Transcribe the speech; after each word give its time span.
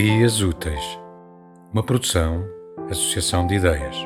Ideias 0.00 0.40
Úteis, 0.40 0.80
uma 1.72 1.82
produção, 1.82 2.44
associação 2.88 3.44
de 3.48 3.56
ideias. 3.56 3.96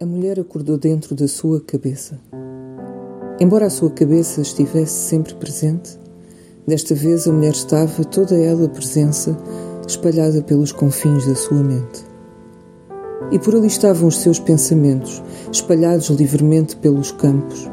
A 0.00 0.04
mulher 0.04 0.40
acordou 0.40 0.76
dentro 0.76 1.14
da 1.14 1.28
sua 1.28 1.60
cabeça. 1.60 2.18
Embora 3.38 3.66
a 3.66 3.70
sua 3.70 3.90
cabeça 3.92 4.40
estivesse 4.40 5.08
sempre 5.08 5.36
presente, 5.36 5.96
desta 6.66 6.92
vez 6.92 7.28
a 7.28 7.32
mulher 7.32 7.52
estava 7.52 8.04
toda 8.04 8.36
ela 8.36 8.68
presença, 8.68 9.38
espalhada 9.86 10.42
pelos 10.42 10.72
confins 10.72 11.24
da 11.24 11.36
sua 11.36 11.62
mente. 11.62 12.07
E 13.30 13.38
por 13.38 13.54
ali 13.54 13.66
estavam 13.66 14.08
os 14.08 14.18
seus 14.18 14.38
pensamentos, 14.38 15.22
espalhados 15.52 16.08
livremente 16.08 16.76
pelos 16.76 17.10
campos. 17.12 17.68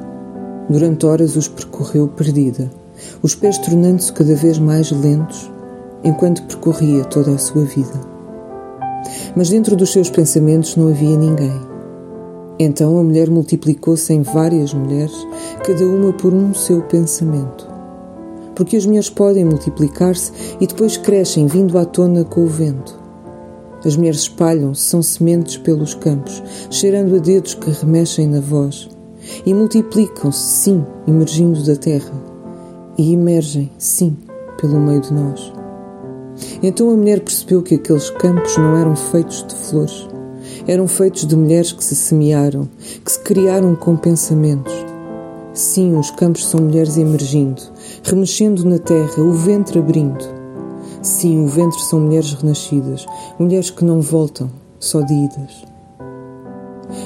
Durante 0.70 1.06
horas 1.06 1.36
os 1.36 1.48
percorreu 1.48 2.08
perdida, 2.08 2.70
os 3.22 3.36
pés 3.36 3.58
tornando-se 3.60 4.12
cada 4.12 4.36
vez 4.36 4.58
mais 4.58 4.92
lentos, 4.92 5.50
enquanto 6.04 6.44
percorria 6.44 7.04
toda 7.06 7.32
a 7.32 7.38
sua 7.38 7.64
vida. 7.64 8.00
Mas 9.36 9.50
dentro 9.50 9.76
dos 9.76 9.92
seus 9.92 10.10
pensamentos 10.10 10.76
não 10.76 10.90
havia 10.90 11.18
ninguém. 11.18 11.60
Então 12.58 12.98
a 12.98 13.04
mulher 13.04 13.30
multiplicou-se 13.30 14.12
em 14.14 14.22
várias 14.22 14.74
mulheres, 14.74 15.16
cada 15.66 15.86
uma 15.86 16.14
por 16.14 16.34
um 16.34 16.54
seu 16.54 16.82
pensamento. 16.82 17.68
Porque 18.56 18.78
as 18.78 18.86
mulheres 18.86 19.10
podem 19.10 19.44
multiplicar-se 19.44 20.32
e 20.60 20.66
depois 20.66 20.96
crescem 20.96 21.48
vindo 21.48 21.78
à 21.78 21.86
tona 21.86 22.24
com 22.24 22.46
o 22.46 22.48
vento. 22.48 23.05
As 23.86 23.96
mulheres 23.96 24.22
espalham-se, 24.22 24.82
são 24.82 25.04
sementes 25.04 25.58
pelos 25.58 25.94
campos, 25.94 26.42
cheirando 26.72 27.16
a 27.16 27.20
dedos 27.20 27.54
que 27.54 27.70
remexem 27.70 28.28
na 28.28 28.40
voz. 28.40 28.90
E 29.46 29.54
multiplicam-se, 29.54 30.40
sim, 30.40 30.84
emergindo 31.08 31.64
da 31.64 31.76
terra. 31.76 32.12
E 32.98 33.14
emergem, 33.14 33.72
sim, 33.78 34.18
pelo 34.60 34.80
meio 34.80 35.02
de 35.02 35.14
nós. 35.14 35.54
Então 36.64 36.90
a 36.90 36.96
mulher 36.96 37.20
percebeu 37.20 37.62
que 37.62 37.76
aqueles 37.76 38.10
campos 38.10 38.58
não 38.58 38.76
eram 38.76 38.96
feitos 38.96 39.46
de 39.48 39.54
flores. 39.54 40.08
Eram 40.68 40.88
feitos 40.88 41.28
de 41.28 41.36
mulheres 41.36 41.72
que 41.72 41.84
se 41.84 41.96
semearam, 41.96 42.68
que 43.04 43.12
se 43.12 43.20
criaram 43.20 43.76
com 43.76 43.96
pensamentos. 43.96 44.74
Sim, 45.54 45.96
os 45.96 46.10
campos 46.10 46.48
são 46.48 46.60
mulheres 46.60 46.98
emergindo, 46.98 47.62
remexendo 48.04 48.66
na 48.66 48.80
terra, 48.80 49.22
o 49.22 49.32
ventre 49.32 49.78
abrindo 49.78 50.45
Sim, 51.06 51.44
o 51.44 51.48
ventre 51.48 51.80
são 51.82 52.00
mulheres 52.00 52.34
renascidas, 52.34 53.06
mulheres 53.38 53.70
que 53.70 53.86
não 53.86 54.02
voltam, 54.02 54.50
só 54.80 55.02
de 55.02 55.14
idas. 55.14 55.64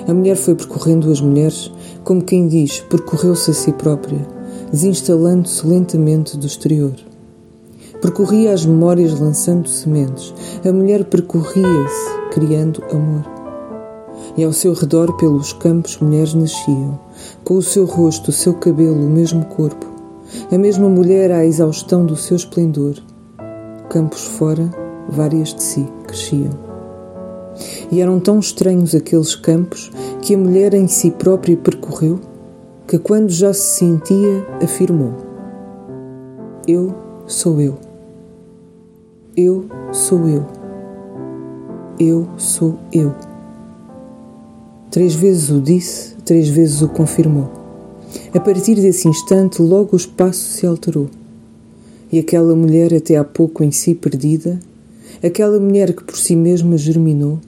A 0.08 0.14
mulher 0.14 0.38
foi 0.38 0.56
percorrendo 0.56 1.11
as 1.11 1.19
mulheres, 1.19 1.69
como 2.06 2.23
quem 2.23 2.47
diz, 2.47 2.80
percorreu-se 2.80 3.52
a 3.52 3.53
si 3.53 3.73
própria, 3.73 4.25
desinstalando-se 4.72 5.67
lentamente 5.67 6.38
do 6.38 6.47
exterior. 6.47 6.95
Percorria 8.02 8.53
as 8.53 8.66
memórias 8.66 9.19
lançando 9.19 9.67
sementes. 9.67 10.34
A 10.66 10.72
mulher 10.72 11.03
percorria-se, 11.03 12.31
criando 12.31 12.81
amor. 12.94 13.25
E 14.38 14.45
ao 14.45 14.53
seu 14.53 14.73
redor, 14.73 15.17
pelos 15.17 15.52
campos, 15.52 16.00
mulheres 16.00 16.34
nasciam, 16.34 16.97
com 17.44 17.56
o 17.56 17.61
seu 17.61 17.84
rosto, 17.84 18.30
o 18.30 18.34
seu 18.34 18.53
cabelo, 18.53 19.06
o 19.06 19.09
mesmo 19.09 19.44
corpo. 19.44 19.86
A 20.50 20.58
mesma 20.58 20.88
mulher 20.88 21.34
à 21.34 21.45
exaustão 21.45 22.06
do 22.06 22.16
seu 22.16 22.38
esplendor, 22.38 22.95
campos 23.90 24.23
fora, 24.23 24.70
várias 25.09 25.54
de 25.54 25.64
si 25.64 25.88
cresciam. 26.06 26.52
E 27.92 28.00
eram 28.00 28.19
tão 28.19 28.40
estranhos 28.40 28.96
aqueles 28.96 29.36
campos 29.36 29.91
que 30.22 30.36
a 30.36 30.38
mulher 30.38 30.74
em 30.74 30.88
si 30.88 31.12
própria 31.12 31.58
percorreu, 31.58 32.19
que 32.88 32.97
quando 32.97 33.30
já 33.30 33.53
se 33.53 33.80
sentia, 33.80 34.46
afirmou: 34.63 35.13
Eu 36.68 36.96
sou 37.25 37.59
eu. 37.59 37.78
Eu 39.36 39.66
sou 39.92 40.28
eu. 40.30 40.46
Eu 42.00 42.28
sou 42.38 42.80
eu. 42.94 43.13
Três 44.90 45.13
vezes 45.13 45.50
o 45.50 45.59
disse, 45.59 46.16
três 46.24 46.47
vezes 46.47 46.81
o 46.81 46.88
confirmou. 46.88 47.50
A 48.34 48.40
partir 48.40 48.75
desse 48.75 49.08
instante, 49.08 49.62
logo 49.62 49.90
o 49.94 49.97
espaço 49.97 50.40
se 50.40 50.66
alterou 50.66 51.09
e 52.12 52.20
aquela 52.20 52.56
mulher 52.56 52.94
até 52.94 53.18
há 53.18 53.24
pouco 53.24 53.64
em 53.64 53.72
si 53.72 53.94
perdida, 53.94 54.59
aquela 55.24 55.59
mulher 55.59 55.94
que 55.94 56.03
por 56.03 56.18
si 56.18 56.36
mesma 56.36 56.78
germinou, 56.78 57.40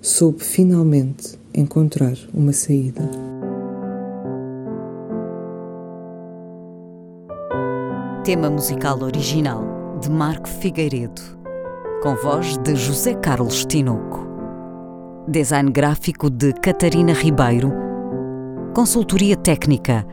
soube 0.00 0.42
finalmente 0.44 1.38
encontrar 1.54 2.16
uma 2.34 2.52
saída. 2.52 3.02
Tema 8.24 8.50
musical 8.50 9.02
original 9.02 9.98
de 10.02 10.10
Marco 10.10 10.48
Figueiredo, 10.48 11.22
com 12.02 12.14
voz 12.16 12.58
de 12.58 12.76
José 12.76 13.14
Carlos 13.14 13.64
Tinoco. 13.64 14.26
Design 15.26 15.70
gráfico 15.70 16.30
de 16.30 16.52
Catarina 16.52 17.12
Ribeiro. 17.12 17.72
Consultoria 18.74 19.36
técnica 19.36 20.06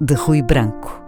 de 0.00 0.14
Rui 0.14 0.42
Branco. 0.42 1.07